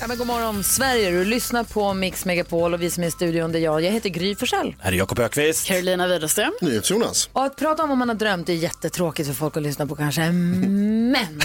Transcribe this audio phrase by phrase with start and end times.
[0.00, 3.10] Ja, men god morgon Sverige, du lyssnar på Mix Megapol och vi som är i
[3.10, 3.82] studion det är jag.
[3.82, 4.74] Jag heter Gry Forssell.
[4.80, 5.66] Här är Jakob Ökvist.
[5.66, 6.52] Carolina Widerström.
[6.60, 7.28] NyhetsJonas.
[7.32, 9.96] Och att prata om vad man har drömt är jättetråkigt för folk att lyssna på
[9.96, 10.20] kanske.
[10.32, 11.40] Men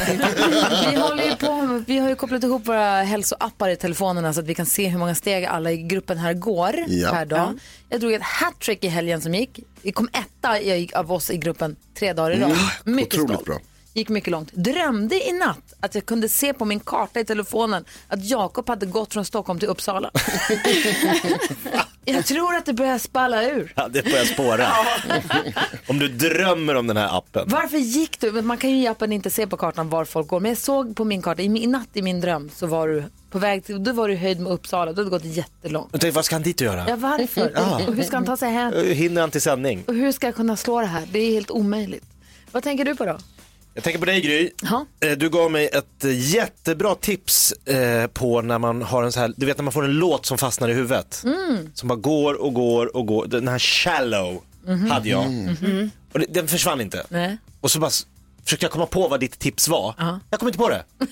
[0.89, 4.45] vi, håller ju på, vi har ju kopplat ihop våra hälsoappar i telefonerna så att
[4.47, 7.09] vi kan se hur många steg alla i gruppen här går Ja.
[7.11, 7.59] per dag.
[7.89, 9.59] Jag drog ett hattrick i helgen som gick.
[9.81, 10.58] Vi kom etta
[10.99, 12.58] av oss i gruppen tre dagar i rad.
[12.83, 13.45] Mycket otroligt stolt.
[13.45, 13.58] bra.
[13.95, 14.52] Gick mycket långt.
[14.53, 18.86] Drömde i natt att jag kunde se på min karta i telefonen att Jakob hade
[18.86, 20.11] gått från Stockholm till Uppsala.
[22.05, 23.73] jag tror att det börjar spalla ur.
[23.75, 24.67] Ja, det börjar spåra.
[25.88, 27.44] om du drömmer om den här appen.
[27.47, 28.41] Varför gick du?
[28.41, 30.39] Man kan ju i appen inte se på kartan var folk går.
[30.39, 33.39] Men jag såg på min karta, i, natt i min dröm så var du på
[33.39, 34.94] väg till, då var du höjd med Uppsala.
[34.94, 35.89] Du hade gått jättelångt.
[35.91, 36.86] Jag tänkte, vad ska han dit och göra?
[36.88, 37.88] Ja, varför?
[37.88, 38.73] Och hur ska han ta sig hem?
[38.73, 39.83] Hinner han till sändning?
[39.88, 41.08] Och hur ska jag kunna slå det här?
[41.11, 42.05] Det är helt omöjligt.
[42.52, 43.17] Vad tänker du på då?
[43.73, 44.49] Jag tänker på dig Gry.
[44.61, 44.85] Ja.
[44.99, 49.33] Eh, Du gav mig ett jättebra tips eh, på när man har en så här,
[49.38, 51.21] du vet när man får en låt som fastnar i huvudet.
[51.25, 51.71] Mm.
[51.73, 53.25] Som bara går och går och går.
[53.27, 54.41] Den här shallow
[54.89, 55.25] hade jag.
[56.13, 57.05] Och det, den försvann inte.
[57.09, 57.38] Nej.
[57.61, 57.91] Och så bara
[58.43, 59.95] försökte jag komma på vad ditt tips var.
[60.30, 60.83] Jag kom inte på det.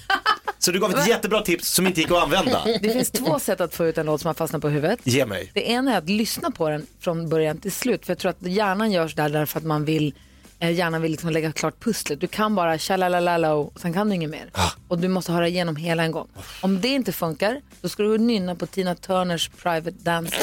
[0.59, 2.61] Så du gav ett jättebra tips som inte gick att använda.
[2.81, 4.99] Det finns två sätt att få ut en låt som har fastnat på huvudet.
[5.03, 5.51] Ge mig.
[5.53, 8.05] Det ena är att lyssna på den från början till slut.
[8.05, 10.13] För jag tror att hjärnan görs där därför att man vill
[10.61, 12.19] eh, Hjärnan vill liksom lägga klart pusslet.
[12.21, 14.51] Du kan bara tjalalalala och sen kan du inget mer.
[14.87, 16.27] Och du måste höra igenom hela en gång.
[16.61, 20.35] Om det inte funkar, då ska du nynna på Tina Turners Private Dance.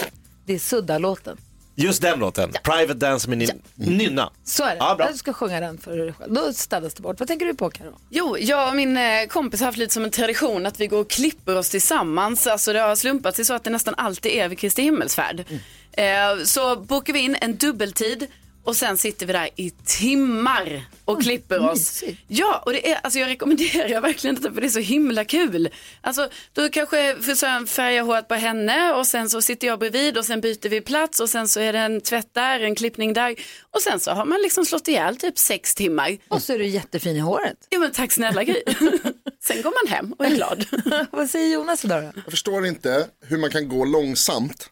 [0.46, 1.36] Det är Sudda-låten.
[1.80, 2.52] Just den låten.
[2.62, 4.30] Private Dance med nin- Nynna.
[4.44, 4.76] Så är det.
[4.76, 5.08] Ja, bra.
[5.12, 6.32] Du ska sjunga den för dig själv.
[6.34, 7.18] Då städas det bort.
[7.18, 7.94] Vad tänker du på Karo?
[8.10, 11.00] Jo, jag och min eh, kompis har haft lite som en tradition att vi går
[11.00, 12.46] och klipper oss tillsammans.
[12.46, 15.44] Alltså det har slumpat sig så att det nästan alltid är vid Kristi himmelsfärd.
[15.92, 16.04] Eh,
[16.44, 18.26] så bokar vi in en dubbeltid
[18.68, 22.02] och sen sitter vi där i timmar och klipper oss.
[22.02, 22.22] mysigt.
[22.26, 25.68] Ja, och det är, alltså jag rekommenderar verkligen detta för det är så himla kul.
[26.00, 30.24] Alltså då kanske försöker färga håret på henne och sen så sitter jag bredvid och
[30.24, 33.34] sen byter vi plats och sen så är det en tvätt där, en klippning där
[33.74, 36.18] och sen så har man liksom slått ihjäl typ sex timmar.
[36.28, 37.66] Och så är du jättefin i håret.
[37.68, 38.62] Ja men tack snälla Gry.
[39.42, 40.64] Sen går man hem och är glad.
[41.10, 42.10] Vad säger Jonas idag då?
[42.24, 44.70] Jag förstår inte hur man kan gå långsamt.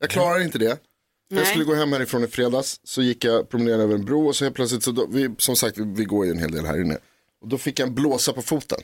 [0.00, 0.78] Jag klarar inte det.
[1.28, 1.46] Jag Nej.
[1.46, 4.44] skulle gå hem härifrån i fredags, så gick jag promenera över en bro och så
[4.44, 6.98] helt plötsligt, så då, vi, som sagt vi, går ju en hel del här inne.
[7.40, 8.78] Och då fick jag en blåsa på foten.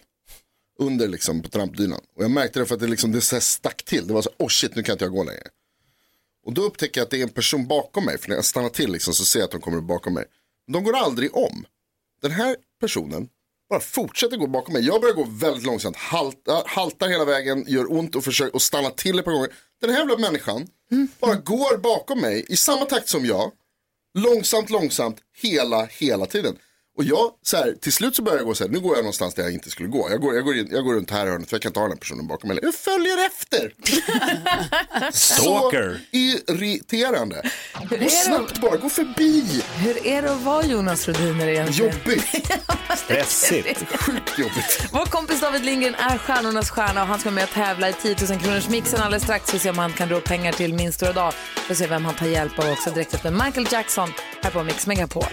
[0.79, 2.01] Under liksom på trampdynan.
[2.17, 4.07] Och jag märkte det för att det liksom, det så här stack till.
[4.07, 5.49] Det var så, oh shit nu kan inte jag gå längre.
[6.47, 8.19] Och då upptäcker jag att det är en person bakom mig.
[8.19, 10.25] För när jag stannar till liksom, så ser jag att de kommer bakom mig.
[10.73, 11.67] De går aldrig om.
[12.23, 13.29] Den här personen
[13.71, 14.87] bara fortsätter gå bakom mig.
[14.87, 18.91] Jag börjar gå väldigt långsamt, haltar, haltar hela vägen, gör ont och försöker och stanna
[18.91, 19.51] till ett par gånger.
[19.81, 20.67] Den här jävla människan
[21.21, 23.53] bara går bakom mig i samma takt som jag.
[24.19, 26.57] Långsamt, långsamt, hela, hela tiden.
[26.97, 29.03] Och jag, så här, till slut så börjar jag gå så här, nu går jag
[29.03, 30.11] någonstans där jag inte skulle gå.
[30.11, 31.85] Jag går, jag går, in, jag går runt här hörnet för jag kan inte ha
[31.85, 32.59] den här personen bakom mig.
[32.63, 33.73] Jag följer efter.
[35.13, 35.95] Stalker.
[35.95, 37.51] Så irriterande.
[37.91, 39.63] Gå snabbt bara, gå förbi.
[39.77, 41.93] Hur är det att vara Jonas Rhodiner egentligen?
[41.93, 42.25] Jobbigt,
[42.97, 43.99] Stressigt.
[44.01, 44.89] sjukt jobbigt.
[44.93, 47.93] Vår kompis David Lindgren är stjärnornas stjärna och han ska vara med och tävla i
[47.93, 49.51] 10 000 kronors mixen alldeles strax.
[49.51, 51.33] Så se om han kan dra upp pengar till min stora dag.
[51.57, 54.13] Får se vem han tar hjälp av också direkt efter Michael Jackson
[54.43, 55.25] här på Mix Megapol.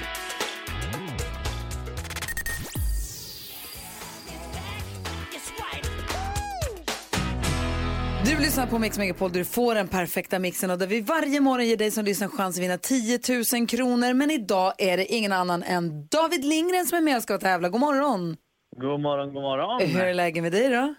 [8.31, 11.40] Du lyssnar på Mix Megapol där du får den perfekta mixen och där vi varje
[11.41, 13.20] morgon ger dig som lyssnar chans att vinna 10
[13.53, 14.14] 000 kronor.
[14.14, 17.70] Men idag är det ingen annan än David Lindgren som är med och ska tävla.
[17.70, 18.38] God morgon!
[18.78, 19.82] God morgon, god morgon.
[19.90, 20.96] Hur är läget med dig då?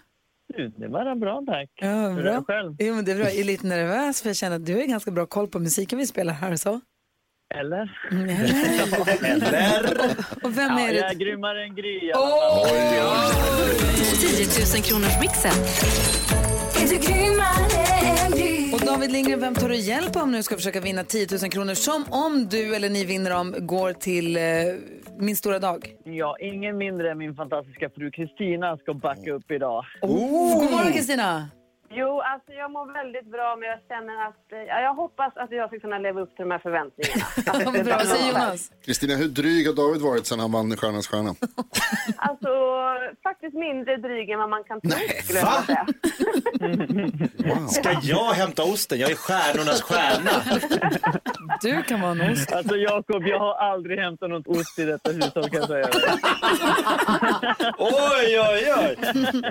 [0.57, 1.69] Du, Det var bra tack.
[1.75, 2.33] Ja, Hur är bra.
[2.33, 2.75] det själv?
[2.79, 3.25] Jo, men det är bra.
[3.25, 5.97] Jag är lite nervös för jag känner att du har ganska bra koll på musiken
[5.99, 6.81] vi spelar här så.
[7.55, 7.99] Eller?
[9.23, 10.15] Eller?
[10.43, 11.15] Och vem Ja, är jag är det?
[11.15, 12.11] grymmare än Gry.
[12.13, 12.67] fall.
[14.19, 15.51] 10 000 kronors mixen.
[18.73, 21.51] Och David Lindgren, vem tar du hjälp av om nu ska försöka vinna 10 000
[21.51, 24.43] kronor som om du eller ni vinner dem går till eh,
[25.19, 25.87] min stora dag?
[26.03, 29.85] Ja, ingen mindre än min fantastiska fru Kristina ska backa upp idag.
[30.01, 31.49] Oh, god morgon Kristina!
[31.95, 35.51] Jo, alltså jag mår väldigt bra men jag känner att eh, ja, jag hoppas att
[35.51, 37.25] jag ska kunna leva upp till de här förväntningarna.
[37.83, 38.71] Bra, vad säger Jonas?
[38.85, 41.35] Kristina, hur dryg har David varit sen han vann Stjärnans stjärna?
[42.17, 42.49] Alltså
[43.23, 44.91] faktiskt mindre dryg än vad man kan tro
[45.23, 45.85] skulle jag säga.
[47.67, 48.99] Ska jag hämta osten?
[48.99, 50.31] Jag är stjärnornas stjärna.
[51.61, 52.51] Du kan vara en ost.
[52.51, 55.89] Alltså Jakob, jag har aldrig hämtat något ost i detta hushåll kan jag säga.
[57.77, 58.97] Oj, oj, oj.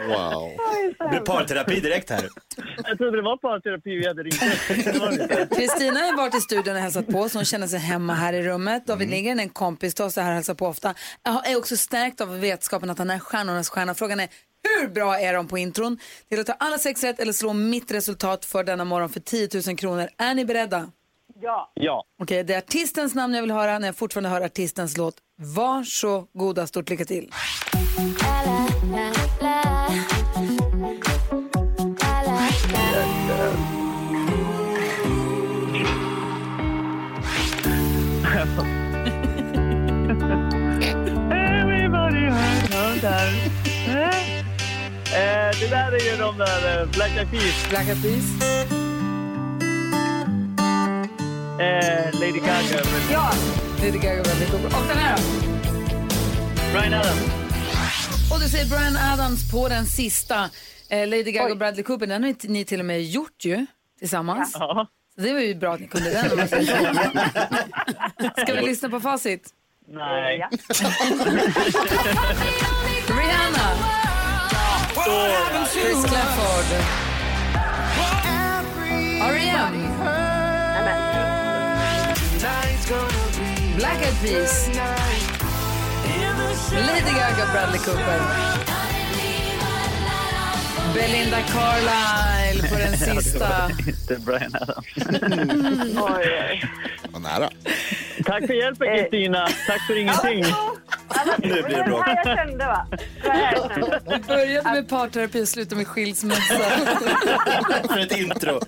[0.08, 0.50] Wow.
[0.98, 2.28] Det blir parterapi direkt här.
[2.84, 4.40] Jag trodde det var parterapi vi hade ringt.
[5.56, 8.42] Kristina har varit i studion och hälsat på så hon känner sig hemma här i
[8.42, 8.86] rummet.
[8.86, 10.94] David Lindgren, en kompis till oss, är här och hälsar på ofta.
[11.22, 13.94] Jag är också stärkt av vetskapen att han är stjärnornas stjärna.
[13.94, 14.28] Frågan är
[14.80, 15.98] hur bra är de på intron?
[16.28, 19.48] Till att ta alla sex rätt eller slå mitt resultat för denna morgon för 10
[19.66, 20.08] 000 kronor.
[20.18, 20.90] Är ni beredda?
[21.40, 21.72] Ja.
[21.74, 22.04] Ja.
[22.22, 25.14] Okej, det är artistens namn jag vill höra när jag fortfarande hör artistens låt.
[25.36, 27.30] Varsågoda, stort lycka till.
[27.74, 28.11] Everybody
[43.08, 44.44] hurt.
[45.14, 47.68] Eh, det där är ju de där eh, Black Eyed Peas.
[47.70, 48.42] Black Eyed Peas.
[51.60, 52.82] Eh, Lady Gaga.
[52.84, 53.30] men- Ja.
[53.78, 54.66] Lady Gaga, Bradley Cooper.
[54.66, 55.22] Och den här då?
[56.72, 57.20] Brian Adams.
[58.34, 60.50] Och du säger Brian Adams på den sista.
[60.88, 63.66] Eh, Lady Gaga och Bradley Cooper, den har ju ni till och med gjort ju
[63.98, 64.50] tillsammans.
[64.58, 64.86] Ja.
[65.16, 66.32] Så det var ju bra att ni kunde den.
[66.32, 66.66] om man säger
[68.36, 68.40] så.
[68.42, 69.50] Ska vi lyssna på facit?
[69.86, 70.38] Nej.
[70.38, 70.48] Ja.
[73.08, 73.68] Rihanna.
[75.72, 76.66] Chris Clafford.
[79.20, 79.72] R.E.M.
[83.76, 84.68] Black Eyed Peas.
[86.72, 88.81] Lady Gaga, Bradley Cooper.
[90.94, 93.70] Belinda Carlisle på den sista.
[93.88, 94.86] Inte Brian Adams.
[97.12, 97.50] Vad nära.
[98.24, 99.48] Tack för hjälpen Kristina.
[99.66, 100.44] Tack för ingenting.
[101.38, 102.02] Nu blir det bra.
[102.04, 102.86] det jag kände va?
[103.22, 104.16] Det.
[104.16, 106.54] Vi började med parterapi och slutade med skilsmässa.
[107.88, 108.60] För ett intro.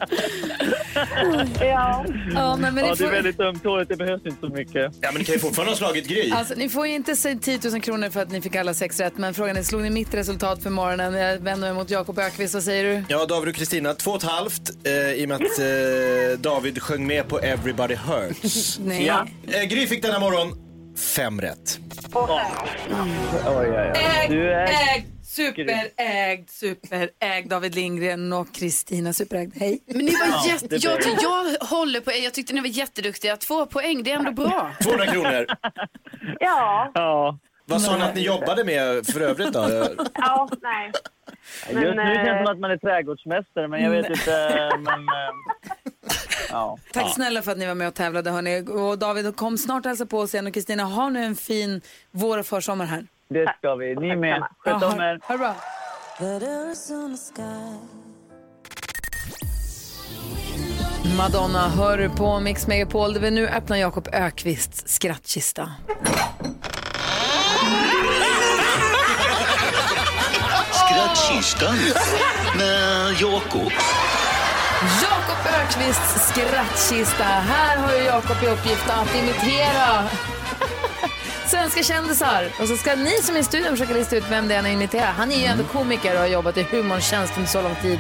[1.61, 2.05] Ja.
[2.35, 3.89] Ja, men, men Ja, ni, det är får, väldigt ömtåligt.
[3.89, 4.93] Det behövs inte så mycket.
[5.01, 6.31] Ja, men ni kan ju fortfarande ha slagit Gry.
[6.31, 9.01] alltså, ni får ju inte säga 10 000 kronor för att ni fick alla sex
[9.01, 9.19] rätt.
[9.19, 11.15] Men frågan är, slog ni mitt resultat för morgonen?
[11.15, 12.55] Jag vänder mig mot Jakob Ökvist.
[12.55, 13.05] Vad säger du?
[13.09, 16.83] Ja, David och Kristina, två och ett halvt eh, i och med att eh, David
[16.83, 18.79] sjöng med på Everybody Hurts.
[18.85, 19.07] Nej.
[19.07, 19.27] Ja.
[19.53, 20.49] Eh, Gry fick denna morgon
[21.17, 21.79] fem rätt.
[22.13, 22.41] Oj,
[23.47, 23.93] oj, oj.
[23.97, 24.65] Ägd, Du är...
[24.95, 27.49] ägd, superägd, superägd.
[27.49, 29.53] David Lindgren och Kristina superägd.
[29.57, 29.79] Hej.
[29.87, 32.25] Men ni var jätte, det jag, blir- jag håller på er.
[32.25, 33.37] Jag tyckte ni var jätteduktiga.
[33.37, 34.73] Två poäng, det är ändå bra.
[34.83, 35.47] 200 kronor.
[36.41, 36.91] Ja.
[36.95, 37.39] Ja.
[37.67, 39.69] Vad sa ni att ni jobbade med för övrigt då?
[40.15, 40.93] Ja, nej.
[41.73, 44.71] Men, Just nu känns det eh, som att man är trädgårdsmästare, men jag vet inte.
[44.79, 45.35] Men, eh,
[46.51, 46.79] ja.
[46.93, 48.31] Tack snälla för att ni var med och tävlade.
[48.31, 48.65] Hörni.
[48.71, 50.47] Och David, kom snart hälsa på oss igen.
[50.47, 51.81] Och Kristina, ha nu en fin
[52.11, 53.07] vår och försommar här.
[53.29, 53.95] Det ska vi.
[53.95, 54.43] Ni med.
[54.59, 55.21] Sköt om er.
[55.23, 55.55] ha det bra.
[61.19, 65.71] Madonna hör du på Mix Megapol där vi nu öppnar Jakob Ökvists skrattkista.
[70.99, 71.77] Skrattkistan
[72.57, 73.73] med Jakob.
[75.03, 77.25] Jakob Ökvists skrattkista.
[77.25, 80.09] Här har ju Jakob i uppgift att imitera
[81.47, 82.49] svenska kändisar.
[82.61, 84.67] Och så ska ni som är i studion försöka lista ut vem det är han
[84.67, 85.13] imiterar.
[85.13, 87.99] Han är ju ändå komiker och har jobbat i humortjänst under så lång tid.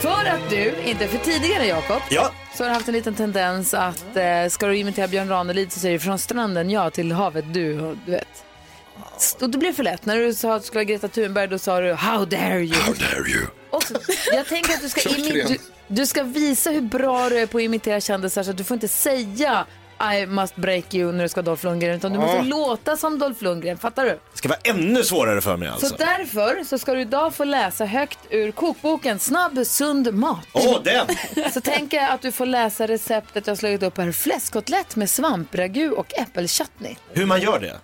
[0.00, 2.30] För att du, inte för tidigare Jakob, Ja.
[2.56, 5.80] så har du haft en liten tendens att eh, ska du imitera Björn Ranelid så
[5.80, 7.96] säger du från stranden ja till havet du.
[8.06, 8.44] Du vet.
[9.40, 10.06] Och det blev för lätt.
[10.06, 12.74] När du sa att du skulle ha Greta Thunberg då sa du how dare you.
[12.74, 13.46] How dare you?
[13.70, 13.94] Och så,
[14.32, 17.58] jag tänker att du ska, imi- du, du ska visa hur bra du är på
[17.58, 19.66] att imitera kändisar så att du får inte säga
[20.14, 23.42] I must break you när du ska Dolph Lundgren utan du måste låta som Dolph
[23.44, 23.78] Lundgren.
[23.78, 24.10] Fattar du?
[24.10, 25.86] Det ska vara ännu svårare för mig alltså.
[25.88, 30.46] Så därför så ska du idag få läsa högt ur kokboken Snabb, sund mat.
[30.52, 31.06] Åh, den!
[31.52, 34.12] Så tänker jag att du får läsa receptet jag har slagit upp här.
[34.12, 36.96] Fläskkotlett med svampragu och äppelchutney.
[37.12, 37.76] Hur man gör det?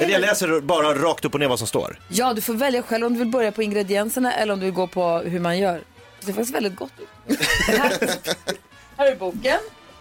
[0.00, 1.98] Det jag läser bara rakt upp och ner vad som står?
[2.08, 4.74] Ja, du får välja själv om du vill börja på ingredienserna eller om du vill
[4.74, 5.80] gå på hur man gör.
[6.20, 6.92] Det ser faktiskt väldigt gott
[7.26, 7.40] ut.
[7.66, 8.10] här,
[8.96, 9.58] här är boken.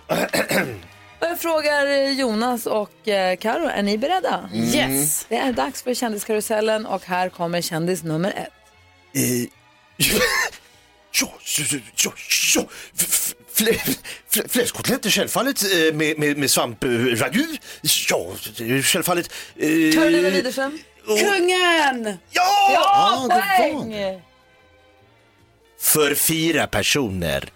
[1.20, 4.50] Och jag frågar Jonas och eh, Karo, är ni beredda?
[4.53, 5.25] Yes!
[5.29, 8.50] Det är dags för kändiskarusellen och här kommer kändis nummer ett.
[9.13, 9.41] Eh,
[9.98, 10.20] ja,
[11.12, 11.27] ja,
[11.96, 12.12] ja,
[12.55, 12.65] ja.
[13.00, 13.98] F- flä-
[14.32, 17.58] flä- Fläskkotlett är självfallet eh, med, med, med svampragu.
[18.10, 19.32] Ja, det självfallet.
[19.56, 20.80] eh, Widerström.
[21.06, 22.18] Kungen!
[22.32, 22.72] Ja!
[22.74, 24.22] Ja, det var poäng!
[25.80, 27.50] för fyra personer.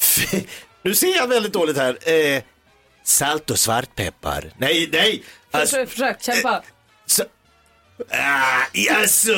[0.00, 0.34] F-
[0.82, 2.08] nu ser jag väldigt dåligt här.
[2.36, 2.42] Eh,
[3.04, 4.52] salt och svartpeppar.
[4.58, 5.22] Nej, nej.
[5.50, 6.62] Alltså, Försök, kämpa.
[7.06, 7.22] så,
[8.10, 9.32] ah, alltså,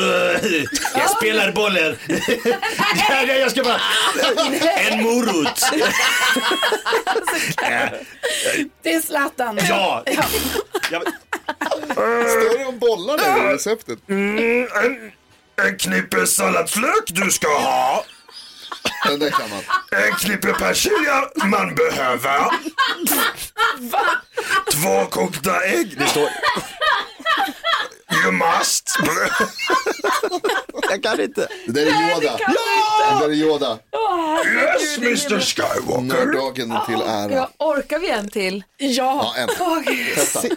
[0.95, 1.97] jag spelar bollen.
[2.07, 2.17] ja,
[3.27, 3.81] ja, jag ska bara,
[4.77, 5.63] en morot.
[8.83, 9.59] Det är Zlatan.
[9.69, 10.03] ja.
[10.91, 11.03] ja.
[12.27, 13.99] Står det om bollar där i receptet?
[14.09, 15.13] Mm, en,
[15.67, 18.05] en knippe salladslök du ska ha.
[19.05, 19.63] Den där kan man.
[20.03, 22.45] En knippe persilja man behöver.
[24.73, 25.99] Två kokta ägg.
[25.99, 26.29] Det står...
[28.23, 28.99] You must.
[30.91, 31.49] Jag kan inte.
[31.67, 32.39] Det där är Yoda.
[32.39, 33.79] Det där är Yoda.
[34.55, 36.01] Yes, Mr Skywalker.
[36.01, 37.33] Nördagen till ära.
[37.33, 38.65] Ja, orkar vi en till?
[38.79, 39.49] Ja, en.
[40.15, 40.39] Testa.
[40.39, 40.57] Okej,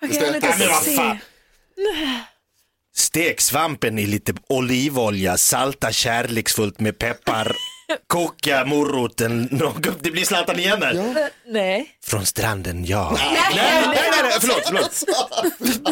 [0.00, 0.52] jag vill inte
[0.84, 1.18] se.
[2.94, 7.56] Stek svampen i lite olivolja, salta kärleksfullt med peppar,
[8.06, 11.30] koka moroten, något- det blir Zlatan igen här.
[11.46, 11.88] Nej.
[12.04, 13.12] Från stranden, ja.
[13.18, 15.04] Nej, nej, nej, nej, förlåt, förlåt.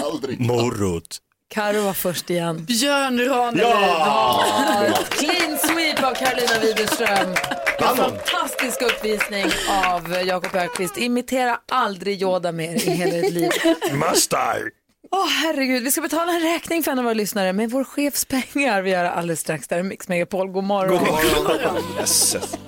[0.04, 0.40] Aldrig.
[0.40, 1.18] Morot.
[1.54, 2.64] Karo var först igen.
[2.64, 3.62] Björn Ranelid.
[3.64, 4.44] Ja!
[5.10, 7.34] Clean sweep av Carolina Widerström.
[7.78, 9.46] En fantastisk uppvisning
[9.84, 10.96] av Jakob Ökvist.
[10.98, 13.50] Imitera aldrig Yoda mer i hela ditt liv.
[13.92, 14.36] Must I?
[15.12, 18.24] Åh herregud, vi ska betala en räkning för en av våra lyssnare med vår chefs
[18.24, 18.82] pengar.
[18.82, 19.68] Vi gör det alldeles strax.
[19.68, 20.48] Där är Mix Megapol.
[20.48, 20.98] God morgon.
[20.98, 21.84] God morgon.
[21.98, 22.58] Jösses.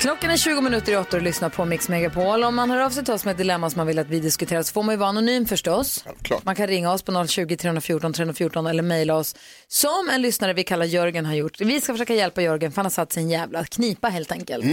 [0.00, 2.44] Klockan är 20 minuter i åtta och lyssnar på Mix Megapol.
[2.44, 4.20] Om man hör av sig till oss med ett dilemma som man vill att vi
[4.20, 6.02] diskuterar så får man ju vara anonym förstås.
[6.06, 6.44] Självklart.
[6.44, 9.36] Man kan ringa oss på 020 314 314 eller mejla oss
[9.68, 11.60] som en lyssnare vi kallar Jörgen har gjort.
[11.60, 14.64] Vi ska försöka hjälpa Jörgen för han har satt sig en jävla knipa helt enkelt.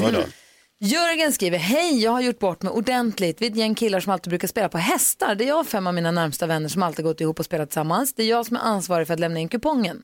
[0.79, 3.41] Jörgen skriver, hej jag har gjort bort mig ordentligt.
[3.41, 5.35] Vi är ett gäng killar som alltid brukar spela på hästar.
[5.35, 7.69] Det är jag och fem av mina närmsta vänner som alltid gått ihop och spelat
[7.69, 8.13] tillsammans.
[8.13, 10.03] Det är jag som är ansvarig för att lämna in kupongen.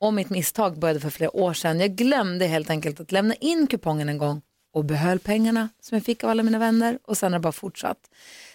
[0.00, 1.80] Och mitt misstag började för flera år sedan.
[1.80, 6.04] Jag glömde helt enkelt att lämna in kupongen en gång och behöll pengarna som jag
[6.04, 7.98] fick av alla mina vänner och sen har det bara fortsatt.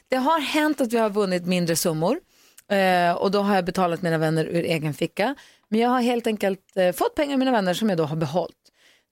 [0.08, 2.20] Det har hänt att vi har vunnit mindre summor
[2.68, 5.36] eh, och då har jag betalat mina vänner ur egen ficka.
[5.70, 8.16] Men jag har helt enkelt eh, fått pengar av mina vänner som jag då har
[8.16, 8.58] behållit.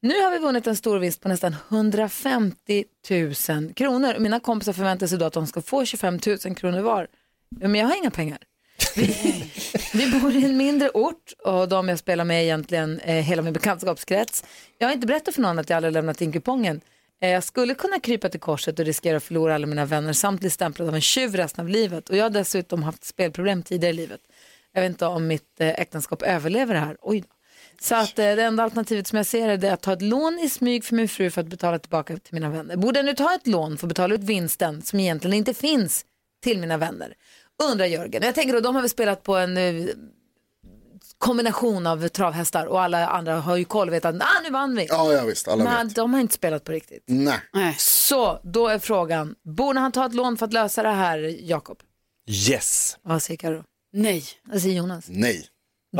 [0.01, 2.83] Nu har vi vunnit en stor vinst på nästan 150
[3.49, 4.19] 000 kronor.
[4.19, 7.07] Mina kompisar förväntar sig då att de ska få 25 000 kronor var.
[7.49, 8.39] Men jag har inga pengar.
[9.93, 13.41] Vi, bor i en mindre ort och de jag spelar med är egentligen eh, hela
[13.41, 14.43] min bekantskapskrets.
[14.77, 16.81] Jag har inte berättat för någon att jag aldrig lämnat in kupongen.
[17.21, 20.39] Eh, jag skulle kunna krypa till korset och riskera att förlora alla mina vänner samt
[20.39, 22.09] bli stämplad av en tjuv resten av livet.
[22.09, 24.21] Och jag har dessutom haft spelproblem tidigare i livet.
[24.73, 26.97] Jag vet inte om mitt eh, äktenskap överlever det här.
[27.01, 27.27] Oj då.
[27.81, 30.39] Så att eh, det enda alternativet som jag ser är det att ta ett lån
[30.39, 32.75] i smyg för min fru för att betala tillbaka till mina vänner.
[32.75, 36.05] Borde jag nu ta ett lån för att betala ut vinsten som egentligen inte finns
[36.43, 37.13] till mina vänner?
[37.71, 38.23] Undrar Jörgen.
[38.23, 39.85] Jag tänker då, de har väl spelat på en eh,
[41.17, 44.75] kombination av travhästar och alla andra har ju koll och vet att ah, nu vann
[44.75, 44.85] vi.
[44.89, 45.47] Ja, ja visst.
[45.47, 45.95] Alla Men vet.
[45.95, 47.03] de har inte spelat på riktigt.
[47.07, 47.75] Nej.
[47.77, 51.77] Så då är frågan, borde han ta ett lån för att lösa det här, Jakob?
[52.29, 52.97] Yes.
[53.01, 53.63] Vad säger Karo?
[53.93, 54.23] Nej.
[54.43, 55.05] Vad säger Jonas?
[55.09, 55.45] Nej.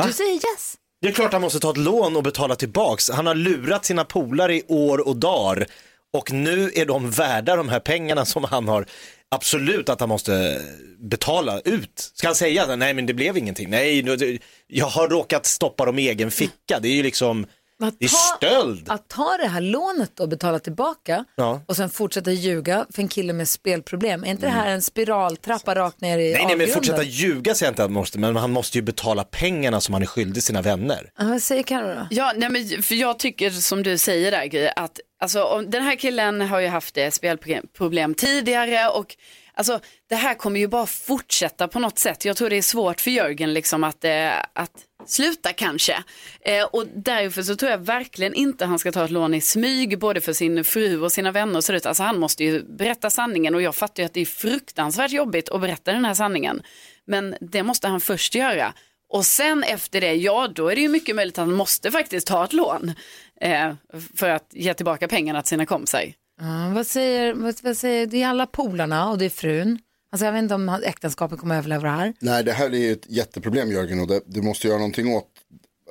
[0.04, 0.76] Du säger yes.
[1.00, 3.10] Det är klart han måste ta ett lån och betala tillbaks.
[3.10, 5.66] Han har lurat sina polare i år och dagar
[6.12, 8.86] och nu är de värda de här pengarna som han har
[9.34, 10.60] absolut att han måste
[10.98, 12.10] betala ut.
[12.14, 15.84] Ska han säga att nej men det blev ingenting, nej nu- jag har råkat stoppa
[15.84, 17.46] dem i egen ficka, det är ju liksom,
[17.82, 18.90] Att det är ta- stöld.
[18.90, 21.62] Att ta det här lånet och betala tillbaka Ja.
[21.66, 24.24] och sen fortsätta ljuga för en kille med spelproblem.
[24.24, 26.74] Är inte det här en spiraltrappa rakt ner i Nej, nej men avgrunden?
[26.74, 29.92] fortsätta ljuga säger jag inte att han måste, men han måste ju betala pengarna som
[29.94, 31.10] han är skyldig sina vänner.
[31.18, 32.06] Ja, vad säger Carro då?
[32.10, 35.96] Ja, nej, men för jag tycker som du säger där att alltså, om, den här
[35.96, 39.16] killen har ju haft eh, spelproblem tidigare och
[39.54, 42.24] alltså, det här kommer ju bara fortsätta på något sätt.
[42.24, 44.72] Jag tror det är svårt för Jörgen liksom att, eh, att
[45.06, 46.04] sluta kanske.
[46.40, 49.98] Eh, och därför så tror jag verkligen inte han ska ta ett lån i smyg
[49.98, 51.72] både för sin fru och sina vänner och så.
[51.72, 55.48] Alltså han måste ju berätta sanningen och jag fattar ju att det är fruktansvärt jobbigt
[55.48, 56.62] att berätta den här sanningen.
[57.04, 58.74] Men det måste han först göra.
[59.08, 62.26] Och sen efter det, ja då är det ju mycket möjligt att han måste faktiskt
[62.26, 62.92] ta ett lån
[63.42, 63.74] eh,
[64.14, 66.12] för att ge tillbaka pengarna till sina kompisar.
[66.40, 69.78] Ja, vad, säger, vad, vad säger, det är alla polarna och det är frun.
[70.12, 72.14] Alltså jag vet inte om äktenskapet kommer överleva det här.
[72.18, 75.28] Nej, det här är ju ett jätteproblem Jörgen och det, du måste göra någonting åt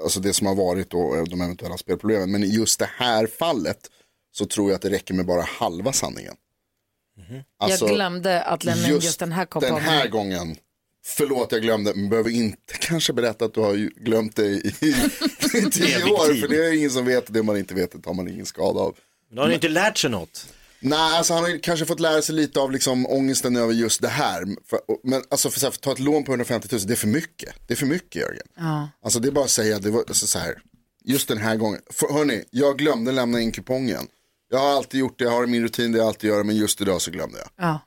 [0.04, 2.32] alltså det som har varit och de eventuella spelproblemen.
[2.32, 3.80] Men i just det här fallet
[4.32, 6.36] så tror jag att det räcker med bara halva sanningen.
[7.58, 9.74] Alltså, jag glömde att lämna in just den här koppen.
[9.74, 10.56] Den här gången,
[11.18, 14.62] förlåt jag glömde, men behöver inte kanske berätta att du har glömt det i,
[15.72, 16.42] tio år.
[16.42, 18.80] För det är ingen som vet, det man inte vet det tar man ingen skada
[18.80, 18.96] av.
[19.32, 20.48] Då har han inte lärt sig något.
[20.84, 24.08] Nej, alltså han har kanske fått lära sig lite av liksom ångesten över just det
[24.08, 24.44] här.
[24.70, 26.96] För, men alltså för, här, för att ta ett lån på 150 000, det är
[26.96, 27.54] för mycket.
[27.68, 28.48] Det är för mycket Jörgen.
[28.58, 28.90] Ja.
[29.04, 30.62] Alltså det är bara att säga, det var alltså, så här,
[31.06, 31.82] just den här gången.
[31.90, 34.08] För, hörni, jag glömde lämna in kupongen.
[34.50, 36.82] Jag har alltid gjort det, jag har min rutin det jag alltid gör, men just
[36.82, 37.50] idag så glömde jag.
[37.68, 37.80] Ja.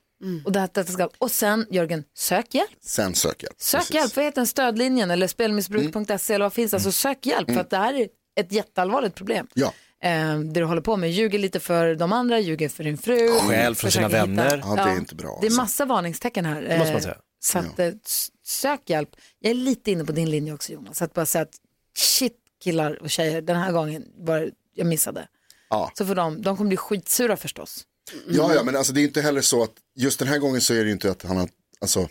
[0.45, 2.71] Och, det, detta ska, och sen Jörgen, sök hjälp.
[2.81, 3.54] Sen söker jag.
[3.59, 3.95] Sök Precis.
[3.95, 4.47] hjälp, vad heter den?
[4.47, 6.76] Stödlinjen eller spelmissbruk.se eller vad finns det?
[6.76, 8.09] Alltså sök hjälp för att det här är
[8.40, 9.47] ett jätteallvarligt problem.
[9.54, 9.73] Ja.
[10.02, 13.28] Eh, det du håller på med, ljuger lite för de andra, ljuger för din fru.
[13.38, 14.62] Stjäl från sina vänner.
[14.64, 15.61] Ja, det är inte bra, Det är alltså.
[15.61, 16.62] massa varningstecken här.
[16.62, 17.16] Det måste man Eh, säga.
[17.40, 19.09] Så att, eh, s- sök hjälp.
[19.38, 21.02] Jag är lite inne på din linje också Jonas.
[21.02, 21.54] Att bara säga att
[21.99, 25.28] shit killar och tjejer, den här gången var jag missade.
[25.71, 25.90] Ja.
[25.95, 27.85] Så för dem, de kommer bli skitsura förstås.
[28.29, 30.75] Ja, ja, men alltså det är inte heller så att just den här gången så
[30.75, 31.49] är det ju inte att han har,
[31.81, 32.09] alltså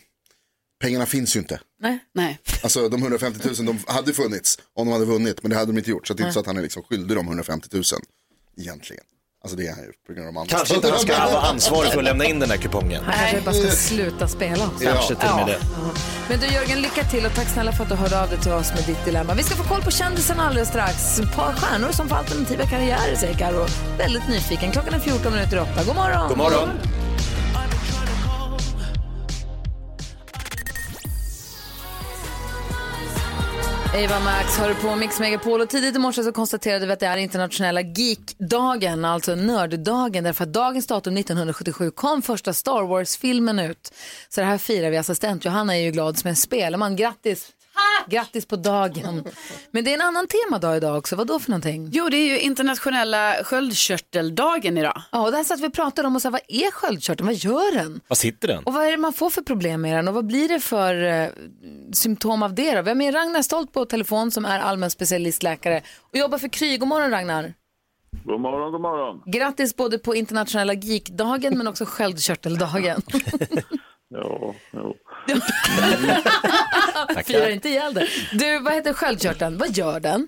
[0.82, 1.60] pengarna finns ju inte.
[1.80, 2.00] Nej.
[2.14, 2.40] Nej.
[2.64, 5.78] Alltså de 150 000 de hade funnits om de hade vunnit, men det hade de
[5.78, 6.08] inte gjort.
[6.08, 7.84] Så det är inte så att han är liksom skyldig de 150 000
[8.58, 9.04] egentligen.
[9.46, 10.58] Alltså det är han ju på grund av de andra.
[10.58, 13.04] Kanske inte han ska vara ansvarig för att lämna in den här kupongen.
[13.04, 14.84] Han kanske bara ska sluta spela också.
[14.86, 15.60] Kanske till och med det.
[16.30, 18.52] Men du Jörgen, lycka till och tack snälla för att du hörde av dig till
[18.52, 19.34] oss med ditt dilemma.
[19.34, 21.20] Vi ska få koll på kändisarna alldeles strax.
[21.20, 23.66] Ett par stjärnor som får alternativa karriärer säger Karo.
[23.98, 24.72] Väldigt nyfiken.
[24.72, 25.70] Klockan är 14 minuter i 8.
[25.86, 26.30] God morgon!
[26.30, 26.70] God morgon.
[33.96, 37.06] Eva Max hör på Mix Megapol och tidigt i morse så konstaterade vi att det
[37.06, 43.94] är internationella geekdagen, alltså nörddagen, därför att dagens datum 1977 kom första Star Wars-filmen ut.
[44.30, 44.98] Så det här firar vi.
[44.98, 46.96] Assistent Johanna är ju glad som en spelman.
[46.96, 47.52] Grattis!
[48.08, 49.24] Grattis på dagen.
[49.72, 51.16] Men det är en annan temadag idag också.
[51.16, 51.90] Vad då för någonting?
[51.92, 55.02] Jo, det är ju internationella sköldkörteldagen idag.
[55.12, 57.28] Ja, och där satt vi och pratade om och sa, vad är sköldkörteln?
[57.28, 58.02] Vad gör den?
[58.08, 58.64] Var sitter den?
[58.64, 61.04] Och vad är det man får för problem med den och vad blir det för
[61.04, 61.28] eh,
[61.94, 62.82] symptom av det då?
[62.82, 66.78] Vi har med Ragnar Stolt på telefon som är allmän specialistläkare och jobbar för Kry.
[66.78, 67.54] God morgon Ragnar.
[68.26, 69.22] God morgon, god morgon.
[69.26, 73.02] Grattis både på internationella geekdagen men också sköldkörteldagen.
[74.16, 74.94] Ja, ja.
[77.26, 78.08] Firar inte ihjäl det.
[78.32, 79.58] Du, vad heter sköldkörteln?
[79.58, 80.28] Vad gör den?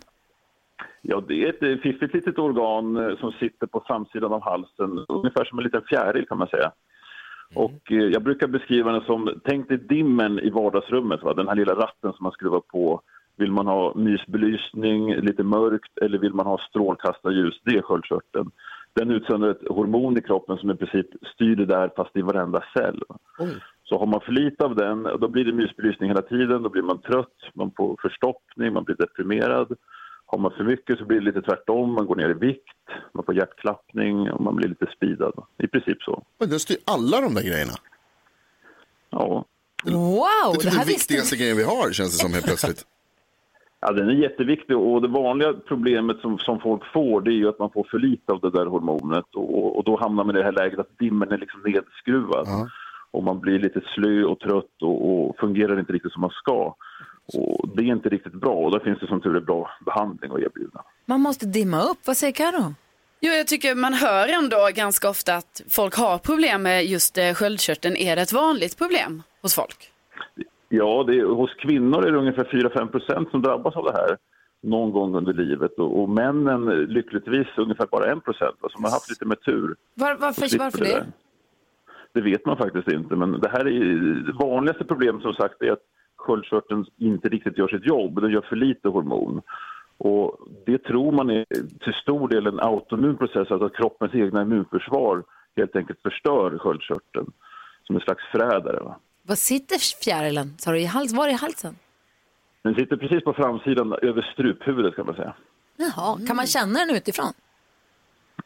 [1.07, 5.05] ja, det är ett eh, fiffigt litet organ eh, som sitter på framsidan av halsen,
[5.07, 6.71] ungefär som en liten fjäril kan man säga.
[7.55, 11.33] Och eh, jag brukar beskriva den som, tänk dig dimmen i vardagsrummet, va?
[11.33, 13.01] den här lilla ratten som man skruvar på.
[13.37, 17.61] Vill man ha mysbelysning, lite mörkt eller vill man ha strålkastarljus?
[17.63, 18.51] Det är sköldkörteln.
[18.93, 22.63] Den utsöndrar ett hormon i kroppen som i princip styr det där fast i varenda
[22.73, 23.03] cell.
[23.89, 26.81] Så har man för lite av den, då blir det mysbelysning hela tiden, då blir
[26.81, 29.75] man trött, man får förstoppning, man blir deprimerad.
[30.25, 33.25] Har man för mycket så blir det lite tvärtom, man går ner i vikt, man
[33.25, 35.33] får hjärtklappning och man blir lite speedad.
[35.57, 36.23] I princip så.
[36.39, 37.73] Men den styr alla de där grejerna.
[39.09, 39.45] Ja.
[39.83, 42.45] Wow, Det är det typ den visste viktigaste grejen vi har känns det som helt
[42.45, 42.85] plötsligt.
[43.87, 47.49] Ja, den är jätteviktig och det vanliga problemet som, som folk får det är ju
[47.49, 50.39] att man får för lite av det där hormonet och, och då hamnar man i
[50.39, 52.47] det här läget att dimmen är liksom nedskruvad.
[53.15, 56.75] Och man blir lite slö och trött och, och fungerar inte riktigt som man ska.
[57.33, 60.31] Och det är inte riktigt bra och då finns det som tur är bra behandling
[60.31, 60.83] att erbjuda.
[61.05, 61.97] Man måste dimma upp.
[62.05, 62.73] Vad säger Karo?
[63.19, 67.33] Jo, jag tycker man hör ändå ganska ofta att folk har problem med just eh,
[67.33, 67.95] sköldkörteln.
[67.95, 69.91] Är det ett vanligt problem hos folk?
[70.69, 74.17] Ja, det är, hos kvinnor är det ungefär 4-5 procent som drabbas av det här
[74.63, 78.55] någon gång under livet och, och männen lyckligtvis ungefär bara 1 procent.
[78.61, 79.75] Alltså man har haft lite med tur.
[79.93, 81.05] Var, varför varför det det?
[82.15, 85.71] Det vet man faktiskt inte, men det här är det vanligaste problemet som sagt är
[85.71, 85.83] att
[86.17, 89.41] sköldkörteln inte riktigt gör sitt jobb, den gör för lite hormon.
[89.97, 91.45] Och det tror man är
[91.83, 95.23] till stor del en autoimmun process, alltså att kroppens egna immunförsvar
[95.55, 97.31] helt enkelt förstör sköldkörteln
[97.83, 98.79] som en slags förrädare.
[98.83, 98.99] Va?
[99.23, 100.53] Vad sitter fjärilen?
[100.57, 101.75] Sa du i hals, var i halsen?
[102.61, 105.33] Den sitter precis på framsidan över struphuvudet kan man säga.
[105.77, 107.33] Jaha, kan man känna den utifrån?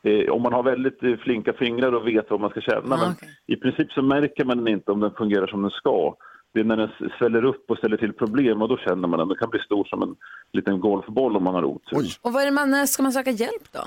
[0.04, 2.96] Eh, om man har väldigt eh, flinka fingrar och vet vad man ska känna.
[2.96, 3.30] Ah, men okej.
[3.48, 6.16] I princip så märker man den inte om den fungerar som den ska.
[6.54, 9.28] Det är när den sväller upp och ställer till problem och då känner man den.
[9.28, 10.16] Den kan bli stor som en
[10.52, 11.98] liten golfboll om man har otur.
[12.22, 13.80] Och vad är det man, när ska man söka hjälp då?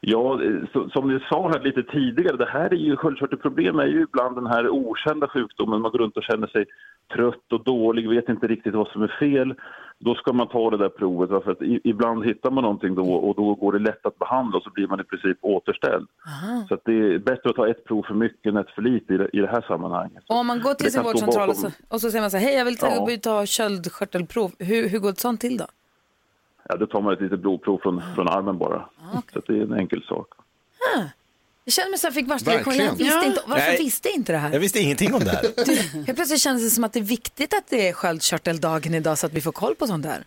[0.00, 3.86] Ja, eh, så, som ni sa här lite tidigare, det här är ju sköldkörtelproblem är
[3.86, 5.80] ju ibland den här okända sjukdomen.
[5.80, 6.64] Man går runt och känner sig
[7.14, 9.54] trött och dålig, vet inte riktigt vad som är fel.
[9.98, 13.34] Då ska man ta det där provet, för att ibland hittar man någonting då och
[13.34, 16.08] då går det lätt att behandla och så blir man i princip återställd.
[16.68, 19.14] Så att det är bättre att ta ett prov för mycket än ett för lite
[19.14, 20.22] i det, i det här sammanhanget.
[20.28, 22.36] Och om man går till sin vårdcentral och bakom- så, och så säger man så
[22.36, 23.16] här, hej jag vill ta, Ja.
[23.22, 24.50] ta köldkörtelprov.
[24.58, 25.66] Hur, hur går ett sånt till då?
[26.68, 28.88] Ja, då tar man ett litet blodprov från, från armen bara.
[29.32, 30.26] Så att det är en enkel sak.
[31.64, 32.78] Jag känner mig så jag fick värsta reaktionen.
[32.80, 33.24] Jag visste Ja.
[33.24, 33.78] inte, varför Nej.
[33.78, 34.52] visste jag inte det här?
[34.52, 35.42] Jag visste ingenting om det här.
[36.06, 39.26] Helt plötsligt kändes det som att det är viktigt att det är sköldkörteldagen idag så
[39.26, 40.24] att vi får koll på sånt där.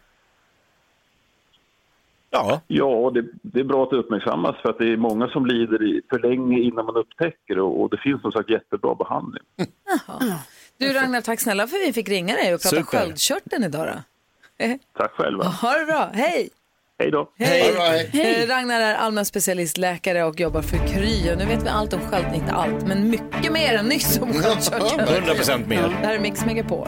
[2.30, 5.46] Ja, ja det, det är bra att det uppmärksammas för att det är många som
[5.46, 9.44] lider i för länge innan man upptäcker och, och det finns som sagt jättebra behandling.
[10.78, 12.84] Du Ragnar, tack snälla för att vi fick ringa dig och prata Super.
[12.98, 13.88] sköldkörteln idag
[14.58, 14.68] då.
[14.98, 15.44] Tack själva.
[15.46, 16.50] Ha det bra, hej!
[17.00, 17.30] Hej då.
[17.40, 18.42] Hej.
[18.44, 21.32] Eh, Ragnar är allmän specialistläkare och jobbar för Kry.
[21.32, 24.34] Och nu vet vi allt om sköld, inte allt, men mycket mer än nyss om
[24.34, 25.24] sköldkörteln.
[25.26, 25.82] 100% mer.
[25.82, 26.88] Det här är Mix Megapol.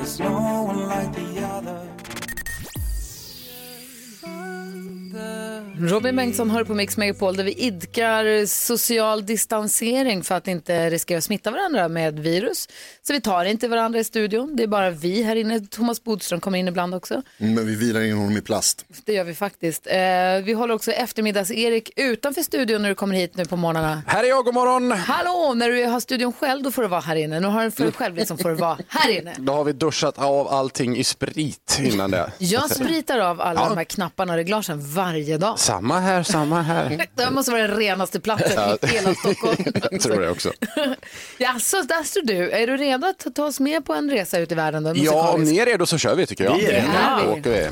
[5.82, 11.18] Robin Bengtsson hör på Mix Megapol där vi idkar social distansering för att inte riskera
[11.18, 12.68] att smitta varandra med virus.
[13.08, 15.60] Så vi tar inte varandra i studion, det är bara vi här inne.
[15.60, 17.22] Thomas Bodström kommer in ibland också.
[17.38, 18.86] Mm, Men vi vilar in honom i plast.
[19.06, 19.88] Det gör vi faktiskt.
[19.88, 19.96] Eh,
[20.44, 24.02] vi håller också eftermiddags-Erik utanför studion när du kommer hit nu på morgnarna.
[24.08, 24.92] Här är jag, god morgon.
[24.92, 27.40] Hallå, när du har studion själv då får du vara här inne.
[27.40, 29.34] Nu har du för dig själv liksom får du vara här inne.
[29.38, 32.32] Då har vi duschat av allting i sprit innan det.
[32.38, 33.70] Jag spritar av alla Ja.
[33.70, 35.60] de här knapparna och reglagen varje dag.
[35.70, 36.90] Samma här, samma här.
[37.16, 38.78] Det här måste vara den renaste platsen Ja.
[38.82, 39.56] i hela Stockholm.
[39.92, 40.52] Jag tror det också.
[41.38, 42.52] Jaså, där står du.
[42.52, 44.84] Är du redo att ta- oss med på en resa ut i världen?
[44.84, 46.56] Då, Ja, om ni är redo så kör vi tycker jag.
[46.56, 47.26] Vi är redo.
[47.26, 47.68] Då åker vi.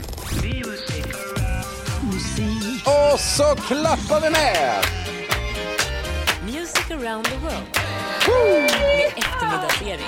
[3.14, 4.84] Och så klappar vi med!
[6.46, 7.68] Music around the world.
[8.82, 10.00] Med eftermiddagsserie.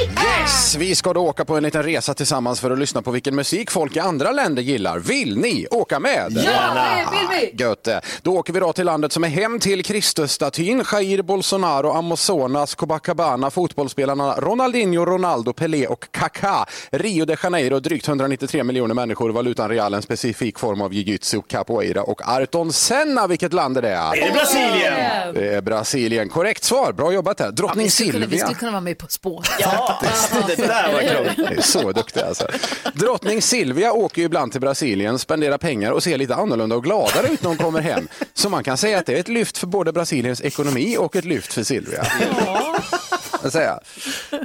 [0.00, 0.76] Yes!
[0.78, 3.70] Vi ska då åka på en liten resa tillsammans för att lyssna på vilken musik
[3.70, 4.98] folk i andra länder gillar.
[4.98, 6.32] Vill ni åka med?
[6.44, 7.62] Ja, det vill vi!
[7.62, 8.00] Gött det.
[8.22, 13.50] Då åker vi då till landet som är hem till Kristusstatyn, Jair Bolsonaro, Amazonas, Copacabana,
[13.50, 16.66] fotbollsspelarna Ronaldinho, Ronaldo, Pelé och Kaká.
[16.90, 22.02] Rio de Janeiro, drygt 193 miljoner människor, valutan real, en specifik form av jiu-jitsu, capoeira
[22.02, 23.26] och Ayrton Senna.
[23.26, 23.88] Vilket land är det?
[23.88, 25.34] Är det Brasilien?
[25.34, 26.28] Det är Brasilien.
[26.28, 26.92] Korrekt svar.
[26.92, 27.50] Bra jobbat här.
[27.50, 28.46] Drottning vi, skulle kunna, vi Silvia.
[28.46, 29.06] skulle kunna vara med På
[30.14, 30.44] spår.
[30.46, 31.64] Det där var klokt.
[31.64, 32.48] Så duktig alltså.
[32.94, 37.28] Drottning Silvia åker ju ibland till Brasilien, spenderar pengar och ser lite annorlunda och gladare
[37.28, 38.08] ut när hon kommer hem.
[38.34, 41.24] Så man kan säga att det är ett lyft för både Brasiliens ekonomi och ett
[41.24, 42.06] lyft för Silvia.
[43.42, 43.80] Jag säga.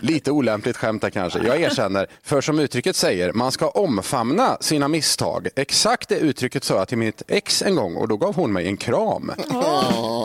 [0.02, 1.40] Lite olämpligt skämt där kanske.
[1.40, 5.48] Jag erkänner, för som uttrycket säger, man ska omfamna sina misstag.
[5.56, 8.68] Exakt det uttrycket sa jag till mitt ex en gång och då gav hon mig
[8.68, 9.32] en kram.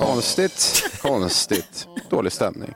[0.00, 1.86] Konstigt, konstigt.
[2.10, 2.74] Dålig stämning.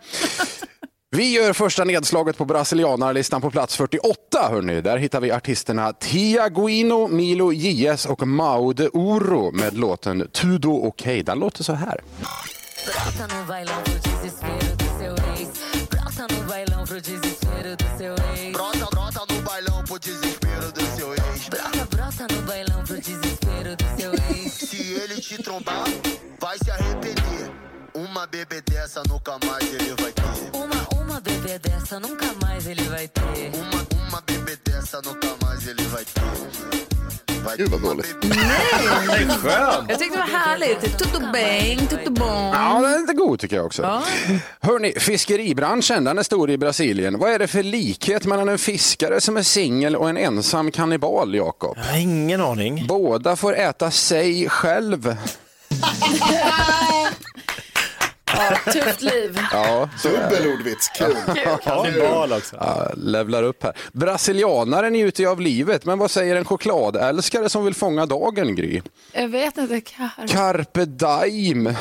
[1.16, 4.49] Vi gör första nedslaget på brasilianarlistan på plats 48.
[4.51, 4.81] Hörrni.
[4.81, 11.23] Där hittar vi artisterna Tiaguino, Milo JS och Maude Oro med låten Tudo Okej.
[11.23, 12.01] Den låter så här.
[31.50, 33.50] Bebê dessa nunca mais ele vai ter.
[33.54, 36.22] Uma, uma bebê dessa nunca mais ele vai ter.
[37.44, 38.16] Vai Gud vad dåligt.
[39.88, 40.98] Jag tyckte det var härligt.
[40.98, 42.54] Tutto bang, tutto bong.
[42.54, 44.02] Ja, den är lite god tycker jag också.
[44.60, 47.18] Hörrni, fiskeribranschen den är stor i Brasilien.
[47.18, 51.34] Vad är det för likhet mellan en fiskare som är singel och en ensam kannibal,
[51.34, 51.76] Jakob?
[51.76, 52.86] Jag har ingen aning.
[52.88, 55.16] Båda får äta sig själv.
[58.66, 59.38] Ja, tufft liv.
[59.53, 60.37] Ja, så är det.
[60.37, 61.16] Dubbelordvits, kul.
[61.64, 62.57] Kannibal också.
[62.61, 63.72] Ja, levlar upp här.
[63.92, 68.83] Brasilianare njuter ju av livet, men vad säger en chokladälskare som vill fånga dagen, Gry?
[69.12, 69.81] Jag vet inte.
[69.81, 70.26] Kar...
[70.29, 71.74] Carpe diem.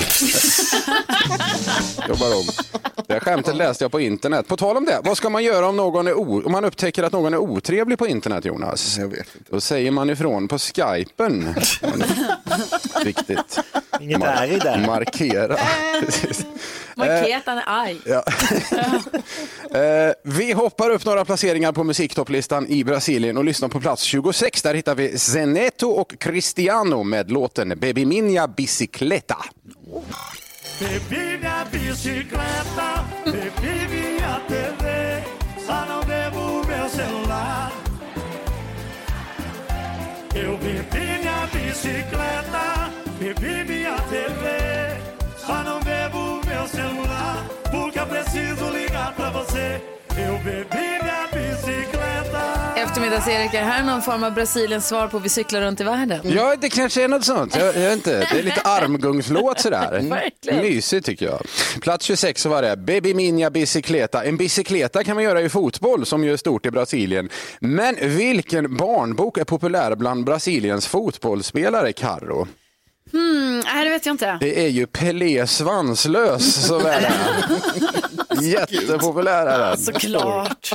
[2.09, 2.45] Jobbar om.
[3.07, 4.47] Det här skämtet läste jag på internet.
[4.47, 7.03] På tal om det, vad ska man göra om, någon är o- om man upptäcker
[7.03, 8.97] att någon är otrevlig på internet, Jonas?
[8.97, 9.51] Jag vet inte.
[9.51, 11.55] Då säger man ifrån på skypen.
[13.05, 13.59] Viktigt.
[14.01, 14.83] Inget är i där.
[14.87, 15.57] Markera.
[16.95, 17.97] Markerat, han är arg.
[18.05, 18.23] Ja.
[19.71, 24.61] Eh, vi hoppar upp några placeringar på musiktopplistan i Brasilien och lyssnar på plats 26.
[24.61, 29.37] Där hittar vi Zeneto och Cristiano med låten Baby Minha Bicicleta.
[30.79, 35.23] Bebi minha bicicleta, bebi minha TV,
[35.65, 37.71] só não devo meu celular.
[40.33, 43.78] Eu bebi minha bicicleta, bebi minha
[48.29, 49.81] preciso ligar pra você.
[50.17, 52.75] Eu bebi minha bicicleta.
[52.75, 56.21] Eftermiddags-Erik, är här någon form av Brasiliens svar på Vi cyklar runt i världen?
[56.23, 57.55] Ja, det kanske är något sånt.
[57.55, 58.27] Jag, jag vet inte.
[58.31, 59.99] Det är lite armgungslåt sådär.
[60.09, 60.61] Verkligen.
[60.61, 61.41] Mysigt tycker jag.
[61.81, 64.23] Plats 26 så var det Baby Minha Bicicleta.
[64.23, 67.29] En bicicleta kan man göra i fotboll som ju är stort i Brasilien.
[67.59, 72.47] Men vilken barnbok är populär bland Brasiliens fotbollsspelare, Carro?
[73.11, 74.37] Hmm, nej, det vet jag inte.
[74.39, 77.11] Det är ju Pelé Svanslös som är det.
[78.41, 79.77] Jättepopulär är den.
[79.77, 80.73] Såklart.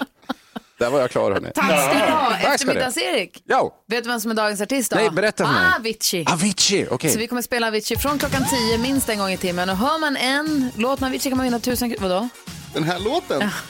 [0.79, 1.51] Där var jag klar hörni.
[1.55, 2.31] Tack ska du ha.
[2.31, 2.81] Tack ska du.
[2.81, 3.43] Eftermiddags-Erik.
[3.45, 3.85] Ja.
[3.89, 4.97] Vet du vem som är dagens artist då?
[4.97, 5.63] Nej, berätta för mig.
[5.79, 6.27] Avicii.
[6.33, 7.11] Avicii, okej.
[7.11, 9.71] Så vi kommer spela Avicii från klockan 10 minst en gång i timmen.
[9.71, 12.09] Och hör man en låt med Avicii kan man vinna tusen kronor.
[12.09, 12.29] Vadå?
[12.75, 13.43] Den här låten?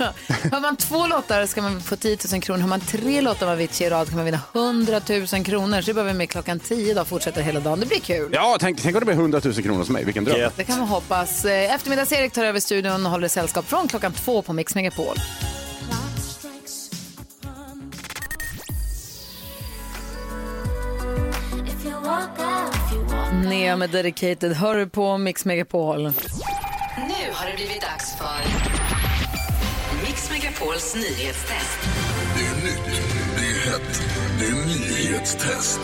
[0.52, 2.60] Hör man två låtar ska man få 10 000 kronor.
[2.60, 5.00] Hör man tre låtar med Avicii i rad kan man vinna 100
[5.32, 5.80] 000 kronor.
[5.80, 7.80] Så det börjar vi med klockan 10 då, fortsätter hela dagen.
[7.80, 8.30] Det blir kul.
[8.34, 10.04] Ja, tänk, tänk om det blir 100 000 kronor hos mig.
[10.04, 10.50] Vilken dröm.
[10.56, 11.44] Det kan man hoppas.
[11.44, 15.16] Eh, Eftermiddags-Erik tar över studion och håller sällskap från klockan två på Mix Megapol.
[23.48, 26.02] Nea med Dedicated hör du på Mix Megapol.
[26.02, 28.73] Nu har det blivit dags för
[30.54, 31.78] Megapols nyhetstest.
[32.36, 33.00] Det är nytt,
[33.36, 34.02] det är hett,
[34.38, 35.80] det är nyhetstest.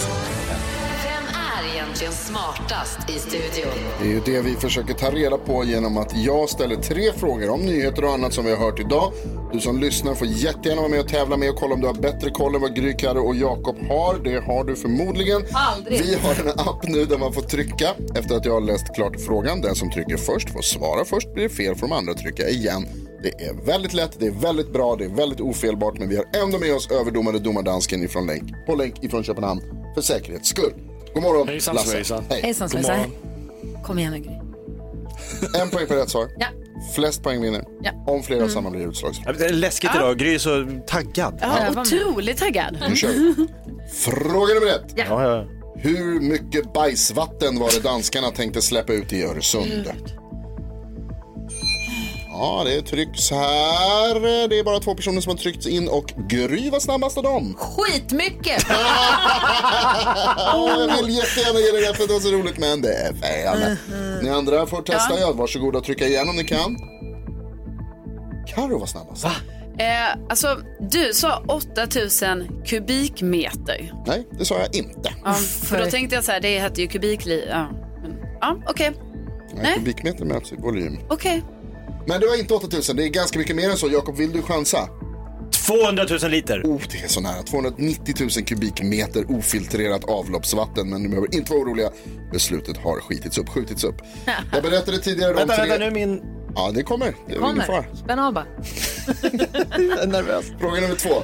[1.05, 3.73] Vem är egentligen smartast i studion?
[4.03, 7.51] Det är ju det vi försöker ta reda på genom att jag ställer tre frågor
[7.51, 9.13] om nyheter och annat som vi har hört idag.
[9.53, 11.95] Du som lyssnar får jättegärna vara med och tävla med och kolla om du har
[11.95, 14.25] bättre koll än vad Gry, Carro och Jakob har.
[14.25, 15.43] Det har du förmodligen.
[15.53, 16.01] Aldrig.
[16.05, 19.21] Vi har en app nu där man får trycka efter att jag har läst klart
[19.27, 19.61] frågan.
[19.61, 21.35] Den som trycker först får svara först.
[21.35, 23.10] Blir det fel får de andra trycka igen.
[23.23, 26.25] Det är väldigt lätt, det är väldigt bra, det är väldigt ofelbart men vi har
[26.43, 29.61] ändå med oss överdomare domardansken ifrån länk, på länk ifrån Köpenhamn
[29.95, 30.73] för säkerhets skull.
[31.15, 31.91] God morgon Hejsan, Lasse.
[31.91, 32.25] svejsan.
[32.31, 32.43] Hej.
[32.43, 32.97] Hejsan God svejsan.
[32.99, 33.83] morgon.
[33.85, 34.33] Kom igen nu Gry.
[35.63, 36.29] En poäng för rätt svar.
[36.39, 36.47] Ja.
[36.95, 37.65] Flest poäng vinner.
[37.83, 37.91] Ja.
[38.07, 39.31] Om flera av samma blir utslagsfråga.
[39.33, 41.39] Ja, Det är läskigt idag, Gry är så taggad.
[41.41, 42.79] Ja, otroligt taggad.
[42.91, 43.47] Nu kör vi.
[43.93, 44.93] Fråga nummer ett.
[44.97, 45.05] Ja.
[45.09, 45.45] Ja, ja.
[45.77, 49.91] Hur mycket bajsvatten var det danskarna tänkte släppa ut i Öresund?
[52.41, 54.49] Ja, det trycks här.
[54.49, 57.57] Det är bara två personer som har tryckts in och Gry var snabbast av dem.
[57.59, 58.67] Skitmycket!
[60.89, 63.13] Jag vill jättegärna ge dig rätt för att det var så roligt, men det är
[63.13, 63.77] fel.
[64.23, 65.21] Ni andra får testa.
[65.21, 65.33] Ja.
[65.33, 66.77] Varsågoda och trycka igen om ni kan.
[68.55, 69.25] Karo var snabbast.
[69.25, 69.31] Eh,
[70.29, 73.93] alltså, du sa 8000 kubikmeter.
[74.07, 75.15] Nej, det sa jag inte.
[75.25, 75.33] Ja,
[75.69, 77.45] för då tänkte jag så här, det heter ju kubikli.
[77.51, 77.69] Ja,
[78.03, 78.91] men, ja okej.
[79.55, 79.75] Nej, Nej.
[79.75, 80.99] kubikmeter mäts i volym.
[81.09, 81.43] Okej.
[82.07, 83.89] Men det var inte 8000, det är ganska mycket mer än så.
[83.91, 84.89] Jakob, vill du chansa?
[85.67, 86.63] 200 000 liter.
[86.65, 87.43] Oh, det är så nära.
[87.43, 90.91] 290 000 kubikmeter ofiltrerat avloppsvatten.
[90.91, 91.91] Men ni behöver inte vara oroliga.
[92.33, 93.97] Beslutet har skitits upp, skjutits upp.
[94.53, 95.69] Jag berättade tidigare om Vänta, tre...
[95.69, 96.23] vänta, nu min...
[96.55, 97.15] Ja, det kommer.
[97.29, 97.53] Det fara.
[97.57, 97.95] Kommer.
[98.05, 98.47] Spänn av bara.
[99.77, 100.45] Jag är nervös.
[100.61, 101.23] Fråga nummer två.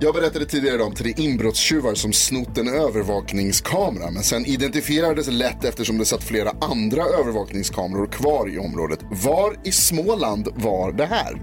[0.00, 5.98] Jag berättade tidigare om tre inbrottstjuvar som snott en övervakningskamera men sen identifierades lätt eftersom
[5.98, 9.00] det satt flera andra övervakningskameror kvar i området.
[9.10, 11.42] Var i Småland var det här?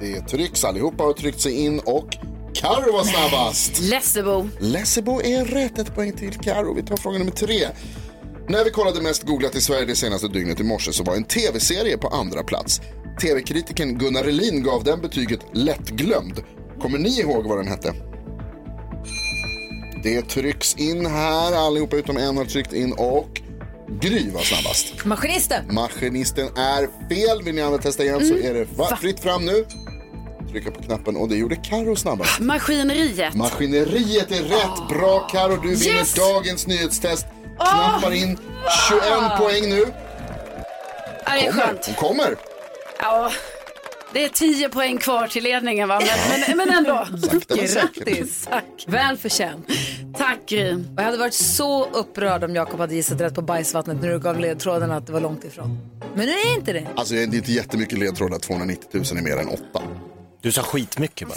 [0.00, 2.16] Det trycks, allihopa har tryckt sig in och
[2.54, 3.80] Karo var snabbast.
[3.80, 4.48] Lessebo.
[4.60, 6.74] Lessebo är rätt, ett poäng till Karo.
[6.74, 7.66] Vi tar fråga nummer tre.
[8.48, 11.24] När vi kollade mest googlat i Sverige det senaste dygnet i morse så var en
[11.24, 12.80] tv-serie på andra plats.
[13.22, 16.42] Tv-kritikern Gunnar Relin gav den betyget lättglömd.
[16.82, 17.94] Kommer ni ihåg vad den hette?
[20.02, 23.40] Det trycks in här, allihopa utom en har tryckt in och
[24.00, 25.04] Gry var snabbast.
[25.04, 25.64] Maskinisten.
[25.74, 27.42] Maskinisten är fel.
[27.42, 29.66] Vill ni andra testa igen så är det va- fritt fram nu.
[30.50, 32.40] Trycka på knappen och det gjorde Karo snabbast.
[32.40, 33.34] Maskineriet.
[33.34, 34.88] Maskineriet är rätt.
[34.88, 36.14] Bra Karo, du vinner Yes!
[36.14, 37.26] dagens nyhetstest.
[37.58, 38.38] Knappar in
[38.88, 39.84] 21 poäng nu.
[41.24, 41.66] Ja, det är Kommer.
[41.66, 41.86] skönt.
[41.86, 42.36] Hon kommer.
[43.00, 43.30] Ja,
[44.12, 46.00] det är 10 poäng kvar till ledningen va?
[46.30, 47.06] Men, men, men ändå.
[47.30, 47.94] Sakta men säkert.
[47.94, 48.46] Grattis.
[48.50, 48.84] Tack.
[48.86, 49.66] Väl förtjänt.
[50.18, 50.72] Tack Gry.
[50.74, 54.18] Och jag hade varit så upprörd om Jakob hade gissat rätt på bajsvattnet när du
[54.18, 55.78] gav ledtråden att det var långt ifrån.
[56.14, 56.86] Men nu är det inte det.
[56.96, 59.62] Alltså det är inte jättemycket ledtrådar, 290 000 är mer än 8.
[60.42, 61.36] Du sa skitmycket bara.